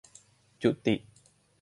[0.63, 0.95] 'จุติ'